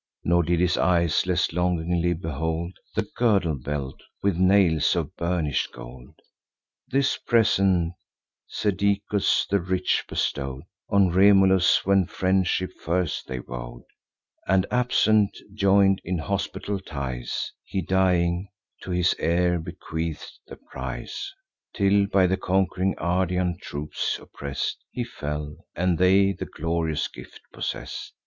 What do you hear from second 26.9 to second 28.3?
gift possess'd.